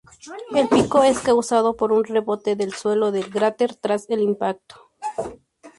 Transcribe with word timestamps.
El 0.55 0.67
pico 0.67 1.03
es 1.03 1.19
causado 1.19 1.77
por 1.77 1.91
un 1.91 2.03
rebote 2.03 2.55
del 2.55 2.73
suelo 2.73 3.11
del 3.11 3.29
cráter 3.29 3.75
tras 3.75 4.09
el 4.09 4.21
impacto. 4.21 4.89